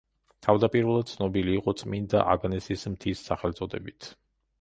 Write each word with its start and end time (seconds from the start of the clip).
თავდაპირველად 0.45 1.11
ცნობილი 1.11 1.53
იყო 1.57 1.73
„წმინდა 1.81 2.21
აგნესის 2.31 2.87
მთის“ 2.95 3.23
სახელწოდებით. 3.29 4.09